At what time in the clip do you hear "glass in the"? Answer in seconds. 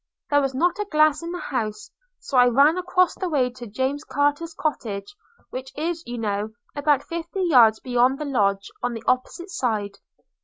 0.89-1.37